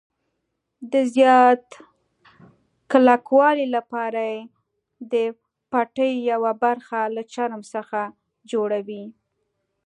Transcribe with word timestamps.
د 0.91 0.93
زیات 1.15 1.63
کلکوالي 2.91 3.67
لپاره 3.75 4.21
یې 4.33 4.39
د 5.13 5.15
پټۍ 5.71 6.13
یوه 6.31 6.51
برخه 6.63 6.99
له 7.15 7.21
چرم 7.33 7.61
څخه 7.73 8.01
جوړوي. 8.51 9.05